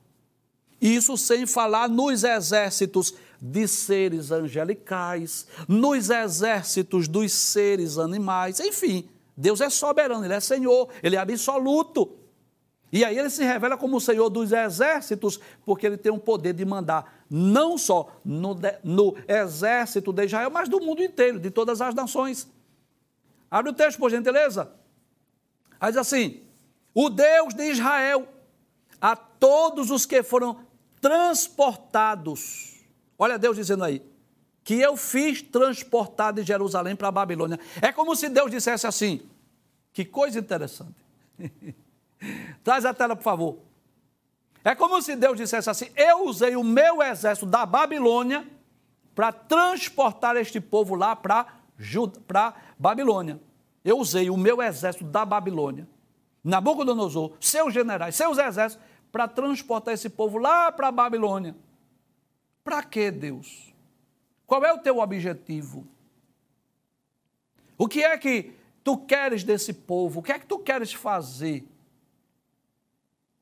[0.81, 9.09] Isso sem falar nos exércitos de seres angelicais, nos exércitos dos seres animais, enfim.
[9.37, 12.27] Deus é soberano, Ele é Senhor, Ele é absoluto.
[12.93, 16.53] E aí ele se revela como o Senhor dos exércitos, porque ele tem o poder
[16.53, 21.81] de mandar não só no, no, exército de Israel, mas do mundo inteiro, de todas
[21.81, 22.49] as nações.
[23.51, 24.73] Abre o texto, por gentileza.
[25.81, 26.41] Aí diz assim:
[26.95, 28.29] o Deus de Israel,
[29.01, 30.61] a todos os que foram
[31.07, 32.85] transportados.
[33.17, 34.03] Olha Deus dizendo aí,
[34.65, 37.61] que eu fiz transportar de Jerusalém para a Babilônia.
[37.81, 39.21] É como se Deus dissesse assim:
[39.93, 40.97] que coisa interessante.
[42.65, 43.59] Traz a tela, por favor.
[44.65, 48.45] É como se Deus dissesse assim: eu usei o meu exército da Babilônia
[49.15, 51.47] para transportar este povo lá para
[52.77, 53.41] Babilônia.
[53.85, 55.87] Eu usei o meu exército da Babilônia
[56.47, 58.87] Nabucodonosor, seus generais, seus exércitos,
[59.17, 61.57] para transportar esse povo lá para a Babilônia.
[62.63, 63.73] Para que, Deus?
[64.47, 65.87] Qual é o teu objetivo?
[67.79, 68.53] O que é que
[68.85, 70.21] tu queres desse povo?
[70.21, 71.67] O que é que tu queres fazer?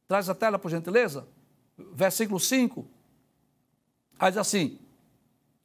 [0.06, 1.26] Traz a tela, por gentileza.
[1.76, 2.86] Versículo 5.
[4.16, 4.78] Aí diz assim: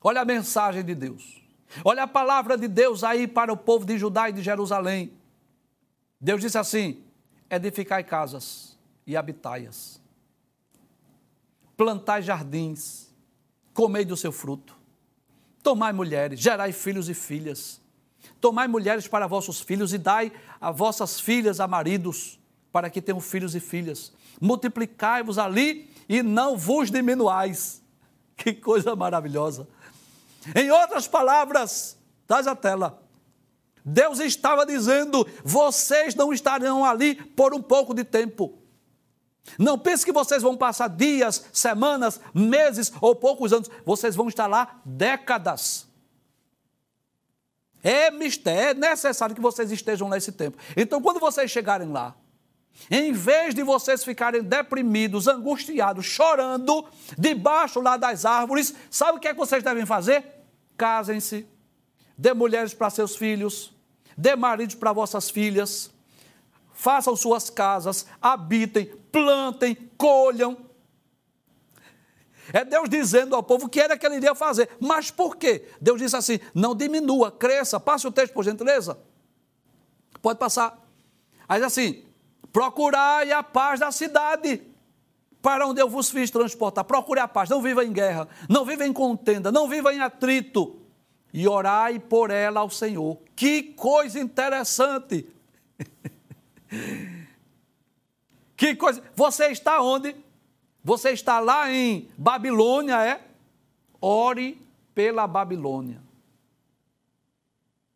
[0.02, 1.40] Olha a mensagem de Deus.
[1.86, 5.14] Olha a palavra de Deus aí para o povo de Judá e de Jerusalém.
[6.20, 7.04] Deus disse assim:
[7.48, 8.76] Edificai casas
[9.10, 9.99] e habitai-as.
[11.80, 13.08] Plantai jardins,
[13.74, 14.76] comei do seu fruto.
[15.64, 17.80] Tomai mulheres, gerai filhos e filhas.
[18.42, 22.38] Tomai mulheres para vossos filhos e dai a vossas filhas a maridos,
[22.70, 24.12] para que tenham filhos e filhas.
[24.42, 27.82] Multiplicai-vos ali e não vos diminuais.
[28.36, 29.66] Que coisa maravilhosa.
[30.54, 33.02] Em outras palavras, traz a tela.
[33.86, 38.59] Deus estava dizendo: vocês não estarão ali por um pouco de tempo.
[39.58, 43.70] Não pense que vocês vão passar dias, semanas, meses ou poucos anos.
[43.86, 45.88] Vocês vão estar lá décadas.
[47.82, 50.58] É mistério, é necessário que vocês estejam lá esse tempo.
[50.76, 52.16] Então, quando vocês chegarem lá,
[52.92, 56.86] em vez de vocês ficarem deprimidos, angustiados, chorando,
[57.18, 60.24] debaixo lá das árvores, sabe o que é que vocês devem fazer?
[60.78, 61.48] Casem-se,
[62.18, 63.74] dê mulheres para seus filhos,
[64.18, 65.92] dê maridos para vossas filhas,
[66.74, 70.70] façam suas casas, habitem, plantem, colham.
[72.52, 74.70] É Deus dizendo ao povo o que era que ele iria fazer.
[74.80, 75.68] Mas por quê?
[75.80, 77.80] Deus disse assim: não diminua, cresça.
[77.80, 78.98] Passe o texto, por gentileza.
[80.22, 80.84] Pode passar.
[81.48, 82.04] Aí assim:
[82.52, 84.62] procurai a paz da cidade,
[85.42, 86.84] para onde eu vos fiz transportar.
[86.84, 90.78] Procure a paz, não viva em guerra, não viva em contenda, não viva em atrito.
[91.32, 93.20] E orai por ela ao Senhor.
[93.36, 95.28] Que coisa interessante!
[98.60, 99.02] Que coisa.
[99.16, 100.14] Você está onde?
[100.84, 103.26] Você está lá em Babilônia, é?
[104.02, 104.62] Ore
[104.94, 106.02] pela Babilônia.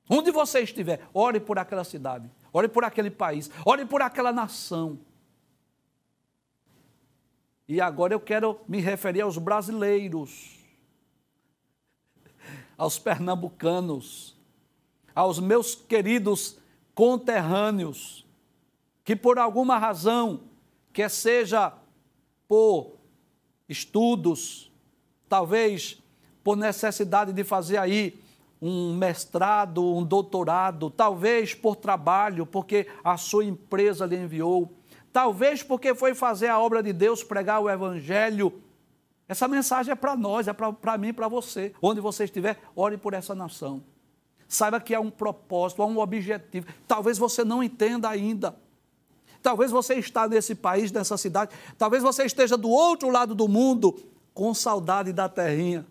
[0.09, 4.97] Onde você estiver, ore por aquela cidade, ore por aquele país, ore por aquela nação.
[7.67, 10.59] E agora eu quero me referir aos brasileiros,
[12.77, 14.37] aos pernambucanos,
[15.13, 16.57] aos meus queridos
[16.95, 18.25] conterrâneos,
[19.03, 20.52] que por alguma razão,
[20.93, 21.73] quer seja
[22.47, 22.93] por
[23.67, 24.71] estudos,
[25.27, 26.01] talvez
[26.43, 28.19] por necessidade de fazer aí
[28.61, 34.71] um mestrado, um doutorado, talvez por trabalho, porque a sua empresa lhe enviou,
[35.11, 38.61] talvez porque foi fazer a obra de Deus, pregar o Evangelho.
[39.27, 41.73] Essa mensagem é para nós, é para mim para você.
[41.81, 43.83] Onde você estiver, ore por essa nação.
[44.47, 46.67] Saiba que há um propósito, há um objetivo.
[46.87, 48.55] Talvez você não entenda ainda.
[49.43, 53.99] Talvez você está nesse país, nessa cidade, talvez você esteja do outro lado do mundo
[54.33, 55.85] com saudade da terrinha.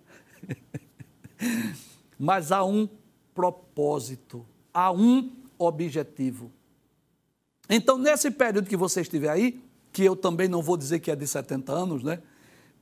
[2.19, 2.89] Mas há um
[3.35, 6.51] propósito, há um objetivo.
[7.69, 9.63] Então, nesse período que você estiver aí,
[9.93, 12.23] que eu também não vou dizer que é de 70 anos, né?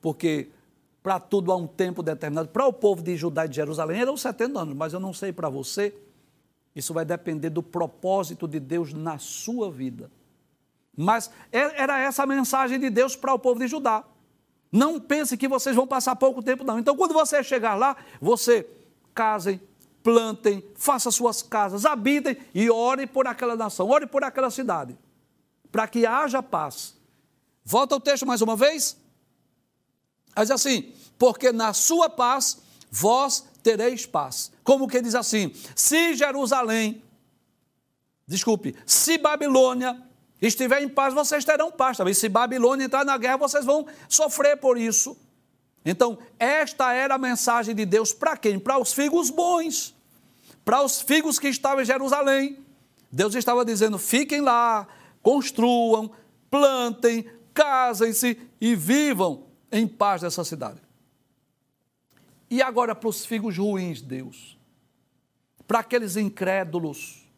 [0.01, 0.51] Porque
[1.03, 2.49] para tudo há um tempo determinado.
[2.49, 5.33] Para o povo de Judá e de Jerusalém eram 70 anos, mas eu não sei
[5.33, 5.93] para você.
[6.77, 10.11] Isso vai depender do propósito de Deus na sua vida.
[11.01, 14.05] Mas é, era essa a mensagem de Deus para o povo de Judá.
[14.71, 16.79] Não pense que vocês vão passar pouco tempo, não.
[16.79, 18.69] Então, quando você chegar lá, você
[19.15, 19.59] casem,
[20.03, 24.95] plantem, faça suas casas, habitem e ore por aquela nação, ore por aquela cidade,
[25.73, 26.95] para que haja paz.
[27.65, 28.97] Volta ao texto mais uma vez.
[30.37, 32.59] Diz assim: porque na sua paz
[32.91, 34.53] vós tereis paz.
[34.63, 37.03] Como que diz assim: se Jerusalém,
[38.27, 40.10] desculpe, se Babilônia
[40.41, 42.15] estiver em paz, vocês terão paz também.
[42.15, 45.17] Se Babilônia entrar na guerra, vocês vão sofrer por isso.
[45.85, 48.59] Então, esta era a mensagem de Deus para quem?
[48.59, 49.95] Para os figos bons,
[50.65, 52.59] para os figos que estavam em Jerusalém.
[53.11, 54.87] Deus estava dizendo: fiquem lá,
[55.23, 56.11] construam,
[56.51, 60.81] plantem, casem-se e vivam em paz nessa cidade.
[62.51, 64.59] E agora para os figos ruins, Deus,
[65.67, 67.30] para aqueles incrédulos,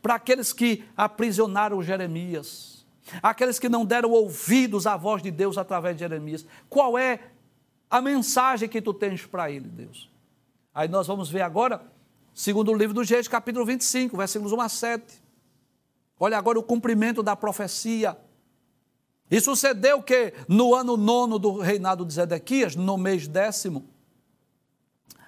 [0.00, 2.86] para aqueles que aprisionaram Jeremias,
[3.22, 6.46] aqueles que não deram ouvidos à voz de Deus através de Jeremias.
[6.68, 7.20] Qual é
[7.90, 10.10] a mensagem que tu tens para ele, Deus?
[10.74, 11.82] Aí nós vamos ver agora,
[12.32, 15.22] segundo o livro do Gênesis, capítulo 25, versículos 1 a 7.
[16.18, 18.16] Olha agora o cumprimento da profecia.
[19.30, 23.88] E sucedeu que no ano nono do reinado de Zedequias, no mês décimo,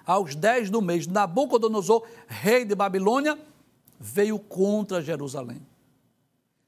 [0.05, 3.37] aos dez do mês, Nabucodonosor, rei de Babilônia,
[3.99, 5.61] veio contra Jerusalém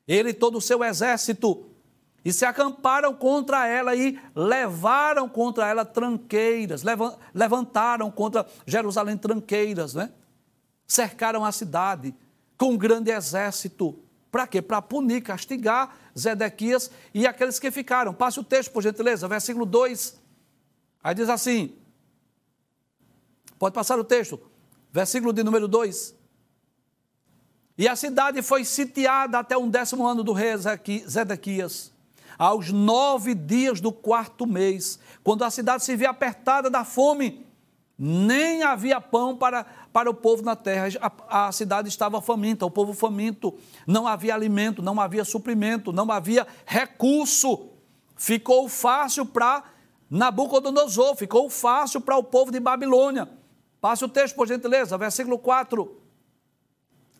[0.07, 1.65] ele e todo o seu exército,
[2.23, 6.81] e se acamparam contra ela e levaram contra ela tranqueiras,
[7.33, 10.11] levantaram contra Jerusalém tranqueiras, né?
[10.85, 12.15] Cercaram a cidade
[12.57, 13.99] com um grande exército.
[14.31, 14.61] Para quê?
[14.61, 18.13] Para punir, castigar Zedequias e aqueles que ficaram.
[18.13, 20.17] Passe o texto, por gentileza, versículo 2.
[21.03, 21.75] Aí diz assim:
[23.57, 24.39] pode passar o texto,
[24.91, 26.16] versículo de número 2.
[27.77, 30.53] E a cidade foi sitiada até um décimo ano do rei
[31.07, 31.93] Zedequias,
[32.37, 37.45] aos nove dias do quarto mês, quando a cidade se via apertada da fome,
[37.99, 40.87] nem havia pão para, para o povo na terra.
[41.01, 43.55] A, a, cidade estava faminta, o povo faminto,
[43.85, 47.69] não havia alimento, não havia suprimento, não havia recurso.
[48.15, 49.63] Ficou fácil para
[50.09, 53.29] Nabucodonosor, ficou fácil para o povo de Babilônia.
[53.81, 56.06] Passe o texto, por gentileza, versículo 4.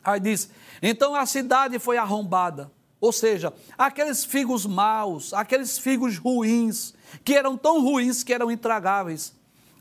[0.08, 0.50] Aí diz:
[0.82, 2.72] Então a cidade foi arrombada.
[3.00, 6.94] Ou seja, aqueles figos maus, aqueles figos ruins,
[7.26, 9.34] que eram tão ruins que eram intragáveis.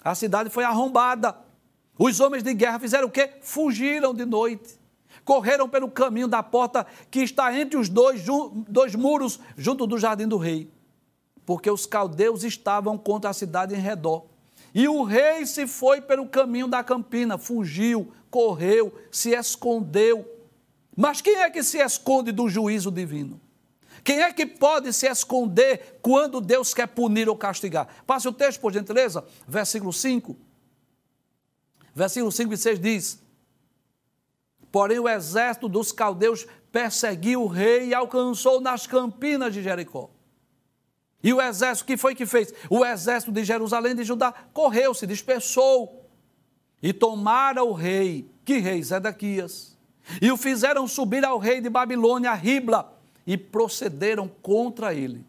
[0.03, 1.37] A cidade foi arrombada.
[1.97, 3.35] Os homens de guerra fizeram o quê?
[3.41, 4.77] Fugiram de noite.
[5.25, 8.25] Correram pelo caminho da porta que está entre os dois,
[8.69, 10.69] dois muros, junto do jardim do rei.
[11.47, 14.25] Porque os caldeus estavam contra a cidade em redor.
[14.77, 20.31] E o rei se foi pelo caminho da campina, fugiu, correu, se escondeu.
[20.95, 23.41] Mas quem é que se esconde do juízo divino?
[24.05, 27.89] Quem é que pode se esconder quando Deus quer punir ou castigar?
[28.07, 30.37] Passe o texto, por gentileza, versículo 5.
[31.95, 33.23] Versículo 5 e 6 diz:
[34.71, 40.11] Porém, o exército dos caldeus perseguiu o rei e alcançou nas campinas de Jericó.
[41.23, 42.53] E o exército, o que foi que fez?
[42.71, 46.09] O exército de Jerusalém de Judá correu, se dispersou
[46.83, 48.83] e tomaram o rei, que rei?
[48.83, 49.77] Zedequias.
[50.21, 52.93] E o fizeram subir ao rei de Babilônia, Ribla,
[53.27, 55.27] e procederam contra ele.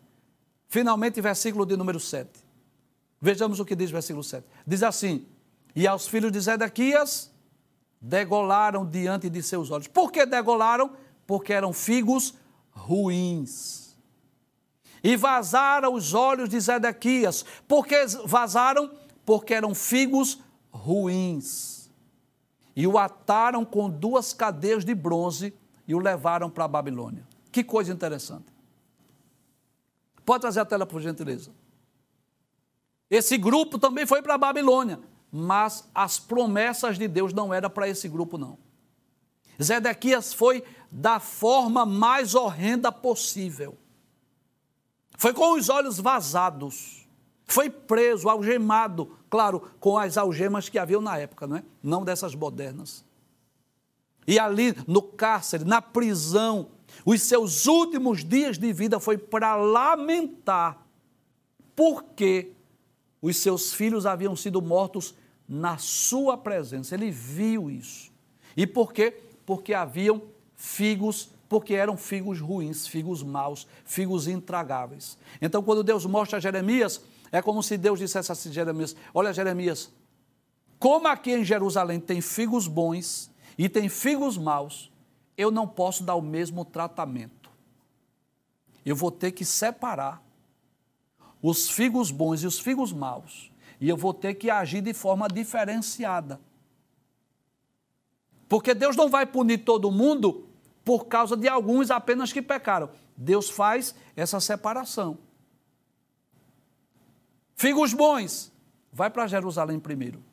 [0.68, 2.30] Finalmente, versículo de número 7.
[3.20, 4.46] Vejamos o que diz o versículo 7.
[4.66, 5.26] Diz assim:
[5.76, 7.32] E aos filhos de Zedequias
[8.00, 9.88] degolaram diante de seus olhos.
[9.88, 10.92] Por que degolaram?
[11.26, 12.36] Porque eram figos
[12.72, 13.87] ruins.
[15.04, 17.46] E vazaram os olhos de Zedequias.
[17.68, 18.92] Por que vazaram?
[19.26, 20.40] Porque eram figos
[20.72, 21.90] ruins.
[22.76, 25.54] E o ataram com duas cadeias de bronze
[25.88, 27.26] e o levaram para a Babilônia.
[27.52, 28.46] Que coisa interessante.
[30.26, 31.52] Pode trazer a tela, por gentileza.
[33.10, 35.00] Esse grupo também foi para a Babilônia,
[35.32, 38.58] mas as promessas de Deus não eram para esse grupo, não.
[39.62, 43.78] Zedequias foi da forma mais horrenda possível.
[45.18, 47.08] Foi com os olhos vazados
[47.48, 51.64] foi preso, algemado, claro, com as algemas que haviam na época, não é?
[51.82, 53.06] Não dessas modernas.
[54.28, 56.68] E ali no cárcere, na prisão,
[57.06, 60.86] os seus últimos dias de vida foi para lamentar
[61.74, 62.52] porque
[63.22, 65.16] os seus filhos haviam sido mortos
[65.48, 66.96] na sua presença.
[66.96, 68.12] Ele viu isso.
[68.58, 69.22] E por quê?
[69.46, 70.22] Porque haviam
[70.54, 75.18] figos, porque eram figos ruins, figos maus, figos intragáveis.
[75.42, 79.92] Então, quando Deus mostra a Jeremias é como se Deus dissesse assim, Jeremias: Olha, Jeremias,
[80.80, 84.92] como aqui em Jerusalém tem figos bons e tem figos maus,
[85.38, 87.50] eu não posso dar o mesmo tratamento.
[88.86, 90.24] Eu vou ter que separar
[91.42, 93.52] os figos bons e os figos maus.
[93.80, 96.40] E eu vou ter que agir de forma diferenciada.
[98.50, 100.47] Porque Deus não vai punir todo mundo
[100.88, 102.90] por causa de alguns apenas que pecaram.
[103.18, 105.18] Deus faz essa separação.
[107.58, 108.54] Figos bons,
[108.90, 110.24] vai para Jerusalém primeiro.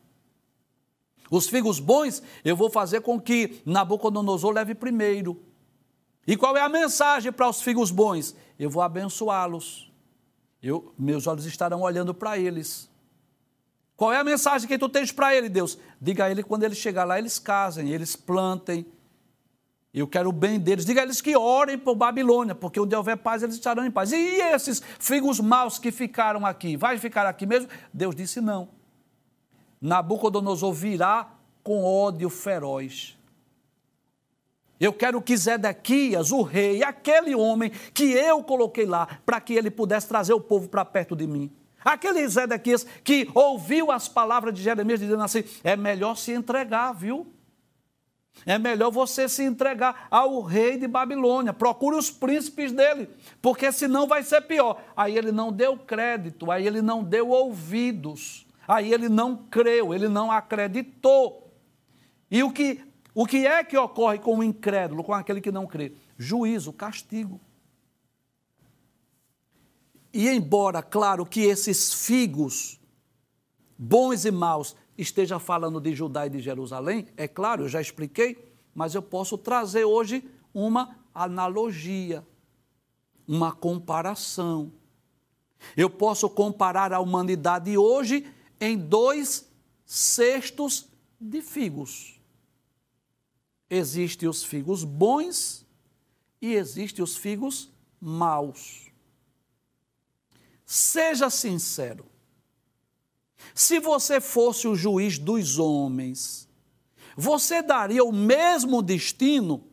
[1.29, 5.43] Os figos bons, eu vou fazer com que Nabucodonosor leve primeiro.
[6.25, 8.37] E qual é a mensagem para os figos bons?
[8.57, 9.93] Eu vou abençoá-los.
[10.63, 12.89] Eu, meus olhos estarão olhando para eles.
[13.97, 15.77] Qual é a mensagem que tu tens para ele, Deus?
[16.01, 18.87] Diga a ele quando ele chegar lá, eles casem, eles plantem,
[20.01, 20.85] eu quero o bem deles.
[20.85, 24.11] Diga a eles que orem por Babilônia, porque onde houver paz, eles estarão em paz.
[24.11, 27.69] E esses figos maus que ficaram aqui, vai ficar aqui mesmo?
[27.93, 28.69] Deus disse não.
[29.81, 31.29] Nabucodonosor virá
[31.63, 33.17] com ódio feroz.
[34.81, 39.71] Eu quero que Zedequias, o rei, aquele homem que eu coloquei lá, para que ele
[39.71, 41.53] pudesse trazer o povo para perto de mim.
[41.85, 47.27] Aquele Zedequias que ouviu as palavras de Jeremias dizendo assim: é melhor se entregar, viu?
[48.47, 51.53] É melhor você se entregar ao rei de Babilônia.
[51.53, 53.09] Procure os príncipes dele,
[53.41, 54.83] porque senão vai ser pior.
[54.97, 60.09] Aí ele não deu crédito, aí ele não deu ouvidos, aí ele não creu, ele
[60.09, 61.53] não acreditou.
[62.31, 62.81] E o que,
[63.15, 65.93] o que é que ocorre com o incrédulo, com aquele que não crê?
[66.19, 67.41] juízo, castigo.
[70.13, 72.81] E embora, claro, que esses figos,
[73.77, 78.53] bons e maus, esteja falando de Judá e de Jerusalém, é claro, eu já expliquei,
[78.75, 82.27] mas eu posso trazer hoje uma analogia,
[83.27, 84.73] uma comparação.
[85.77, 88.27] Eu posso comparar a humanidade hoje
[88.61, 89.49] em dois
[89.85, 90.89] cestos
[91.21, 92.21] de figos.
[93.69, 95.67] Existem os figos bons
[96.41, 97.71] e existem os figos
[98.01, 98.93] maus.
[100.65, 102.14] Seja sincero.
[103.55, 106.49] Se você fosse o juiz dos homens,
[107.17, 109.65] você daria o mesmo destino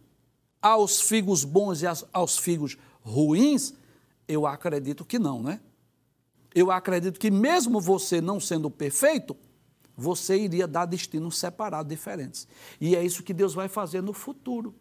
[0.61, 3.73] aos figos bons e aos figos ruins?
[4.27, 5.59] Eu acredito que não, né?
[6.53, 9.35] Eu acredito que mesmo você não sendo perfeito,
[9.95, 12.47] você iria dar destinos separados, diferentes.
[12.79, 14.75] E é isso que Deus vai fazer no futuro.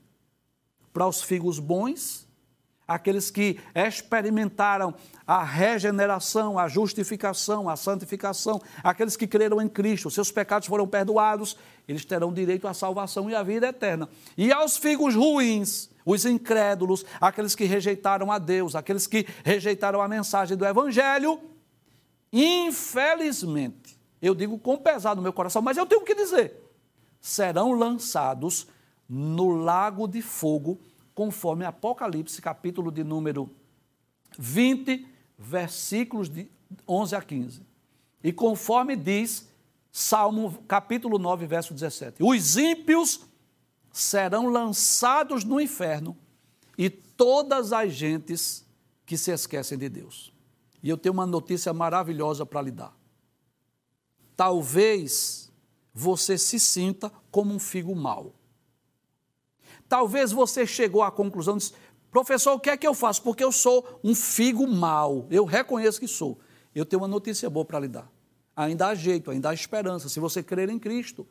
[0.92, 2.26] Para os figos bons,
[2.90, 4.92] aqueles que experimentaram
[5.24, 11.56] a regeneração, a justificação, a santificação, aqueles que creram em Cristo, seus pecados foram perdoados,
[11.86, 14.08] eles terão direito à salvação e à vida eterna.
[14.36, 20.08] E aos figos ruins, os incrédulos, aqueles que rejeitaram a Deus, aqueles que rejeitaram a
[20.08, 21.40] mensagem do Evangelho,
[22.32, 26.60] infelizmente, eu digo com pesar no meu coração, mas eu tenho que dizer,
[27.20, 28.66] serão lançados
[29.08, 30.80] no lago de fogo,
[31.14, 33.50] conforme Apocalipse, capítulo de número
[34.38, 35.06] 20,
[35.38, 36.48] versículos de
[36.88, 37.62] 11 a 15.
[38.22, 39.48] E conforme diz
[39.92, 43.20] Salmo capítulo 9, verso 17: Os ímpios
[43.92, 46.16] serão lançados no inferno
[46.78, 48.64] e todas as gentes
[49.04, 50.32] que se esquecem de Deus.
[50.82, 52.96] E eu tenho uma notícia maravilhosa para lhe dar.
[54.36, 55.50] Talvez
[55.92, 58.32] você se sinta como um figo mau.
[59.88, 61.72] Talvez você chegou à conclusão de
[62.10, 63.22] professor, o que é que eu faço?
[63.22, 65.26] Porque eu sou um figo mau.
[65.30, 66.38] Eu reconheço que sou.
[66.74, 68.10] Eu tenho uma notícia boa para lhe dar.
[68.56, 70.08] Ainda há jeito, ainda há esperança.
[70.08, 71.26] Se você crer em Cristo,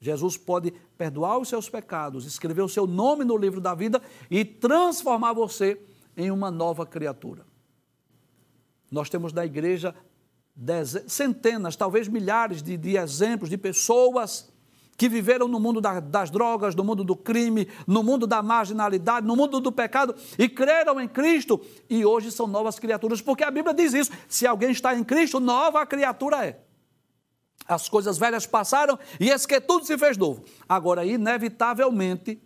[0.00, 4.44] Jesus pode perdoar os seus pecados, escrever o seu nome no livro da vida e
[4.44, 5.80] transformar você
[6.16, 7.46] em uma nova criatura.
[8.90, 9.94] Nós temos na igreja
[11.06, 14.51] centenas, talvez milhares de, de exemplos de pessoas
[15.02, 19.26] que viveram no mundo da, das drogas, no mundo do crime, no mundo da marginalidade,
[19.26, 23.50] no mundo do pecado e creram em Cristo e hoje são novas criaturas, porque a
[23.50, 26.60] Bíblia diz isso: se alguém está em Cristo, nova criatura é.
[27.66, 30.44] As coisas velhas passaram e esse que tudo se fez novo.
[30.68, 32.40] Agora, inevitavelmente,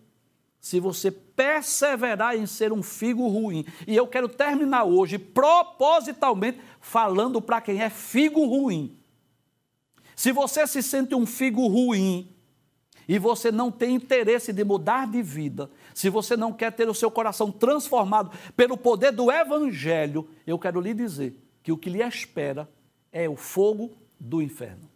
[0.59, 3.67] se você perseverar em ser um figo ruim.
[3.87, 8.99] E eu quero terminar hoje propositalmente falando para quem é figo ruim.
[10.15, 12.35] Se você se sente um figo ruim
[13.09, 16.95] e você não tem interesse de mudar de vida, se você não quer ter o
[16.95, 22.03] seu coração transformado pelo poder do Evangelho, eu quero lhe dizer que o que lhe
[22.03, 22.69] espera
[23.13, 24.96] é o fogo do inferno.